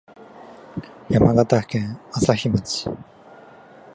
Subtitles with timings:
[1.11, 2.89] 山形県朝日町